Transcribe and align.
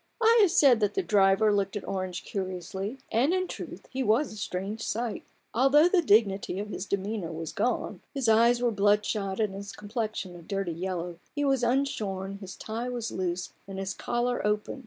I 0.19 0.39
have 0.41 0.49
said 0.49 0.79
that 0.79 0.95
the 0.95 1.03
driver 1.03 1.53
looked 1.53 1.75
at 1.75 1.87
Orange 1.87 2.23
curiously; 2.23 2.97
and 3.11 3.35
in 3.35 3.47
truth 3.47 3.85
he 3.91 4.01
was 4.01 4.33
a 4.33 4.35
strange 4.35 4.81
sight. 4.81 5.23
All 5.53 5.69
the 5.69 6.01
dignity 6.03 6.57
of 6.57 6.69
his 6.69 6.87
demeanour 6.87 7.31
was 7.31 7.51
gone: 7.51 8.01
his 8.11 8.27
eyes 8.27 8.63
were 8.63 8.71
bloodshot, 8.71 9.39
and 9.39 9.53
his 9.53 9.71
complexion 9.71 10.35
a 10.35 10.41
dirty 10.41 10.73
yellow: 10.73 11.19
he 11.35 11.45
was 11.45 11.61
unshorn, 11.61 12.39
his 12.39 12.55
tie 12.55 12.89
was 12.89 13.11
loose, 13.11 13.53
and 13.67 13.77
his 13.77 13.93
collar 13.93 14.41
open. 14.43 14.79